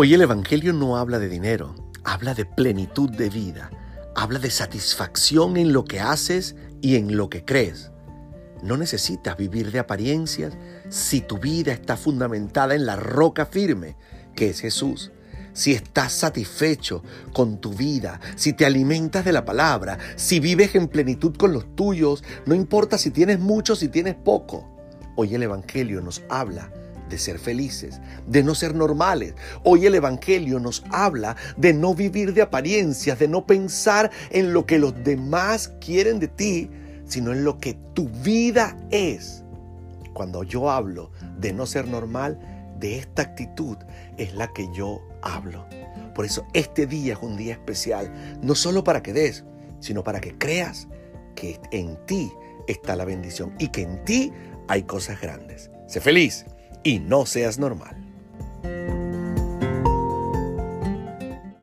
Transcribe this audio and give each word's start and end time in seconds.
Hoy 0.00 0.14
el 0.14 0.22
Evangelio 0.22 0.72
no 0.72 0.96
habla 0.96 1.18
de 1.18 1.28
dinero, 1.28 1.74
habla 2.04 2.32
de 2.32 2.44
plenitud 2.44 3.10
de 3.10 3.30
vida, 3.30 3.68
habla 4.14 4.38
de 4.38 4.48
satisfacción 4.48 5.56
en 5.56 5.72
lo 5.72 5.84
que 5.86 5.98
haces 5.98 6.54
y 6.80 6.94
en 6.94 7.16
lo 7.16 7.28
que 7.28 7.44
crees. 7.44 7.90
No 8.62 8.76
necesitas 8.76 9.36
vivir 9.36 9.72
de 9.72 9.80
apariencias 9.80 10.56
si 10.88 11.20
tu 11.20 11.38
vida 11.38 11.72
está 11.72 11.96
fundamentada 11.96 12.76
en 12.76 12.86
la 12.86 12.94
roca 12.94 13.44
firme, 13.44 13.96
que 14.36 14.50
es 14.50 14.60
Jesús. 14.60 15.10
Si 15.52 15.72
estás 15.72 16.12
satisfecho 16.12 17.02
con 17.32 17.60
tu 17.60 17.74
vida, 17.74 18.20
si 18.36 18.52
te 18.52 18.66
alimentas 18.66 19.24
de 19.24 19.32
la 19.32 19.44
palabra, 19.44 19.98
si 20.14 20.38
vives 20.38 20.76
en 20.76 20.86
plenitud 20.86 21.36
con 21.36 21.52
los 21.52 21.74
tuyos, 21.74 22.22
no 22.46 22.54
importa 22.54 22.98
si 22.98 23.10
tienes 23.10 23.40
mucho, 23.40 23.74
si 23.74 23.88
tienes 23.88 24.14
poco. 24.14 24.64
Hoy 25.16 25.34
el 25.34 25.42
Evangelio 25.42 26.00
nos 26.00 26.22
habla 26.28 26.70
de 27.08 27.18
ser 27.18 27.38
felices, 27.38 28.00
de 28.26 28.42
no 28.42 28.54
ser 28.54 28.74
normales. 28.74 29.34
Hoy 29.64 29.86
el 29.86 29.94
Evangelio 29.94 30.60
nos 30.60 30.84
habla 30.90 31.36
de 31.56 31.72
no 31.72 31.94
vivir 31.94 32.34
de 32.34 32.42
apariencias, 32.42 33.18
de 33.18 33.28
no 33.28 33.46
pensar 33.46 34.10
en 34.30 34.52
lo 34.52 34.66
que 34.66 34.78
los 34.78 34.94
demás 35.04 35.72
quieren 35.80 36.18
de 36.18 36.28
ti, 36.28 36.70
sino 37.06 37.32
en 37.32 37.44
lo 37.44 37.58
que 37.58 37.74
tu 37.94 38.08
vida 38.08 38.76
es. 38.90 39.44
Cuando 40.12 40.42
yo 40.42 40.70
hablo 40.70 41.10
de 41.38 41.52
no 41.52 41.66
ser 41.66 41.86
normal, 41.86 42.38
de 42.78 42.98
esta 42.98 43.22
actitud 43.22 43.76
es 44.16 44.34
la 44.34 44.52
que 44.52 44.68
yo 44.74 45.02
hablo. 45.22 45.66
Por 46.14 46.24
eso 46.24 46.46
este 46.52 46.86
día 46.86 47.14
es 47.14 47.20
un 47.22 47.36
día 47.36 47.54
especial, 47.54 48.12
no 48.42 48.54
solo 48.54 48.84
para 48.84 49.02
que 49.02 49.12
des, 49.12 49.44
sino 49.80 50.02
para 50.02 50.20
que 50.20 50.36
creas 50.36 50.88
que 51.34 51.60
en 51.70 51.96
ti 52.06 52.32
está 52.66 52.96
la 52.96 53.04
bendición 53.04 53.54
y 53.58 53.68
que 53.68 53.82
en 53.82 54.04
ti 54.04 54.32
hay 54.66 54.82
cosas 54.82 55.20
grandes. 55.20 55.70
Sé 55.86 56.00
feliz 56.00 56.44
y 56.82 56.98
no 56.98 57.26
seas 57.26 57.58
normal. 57.58 58.07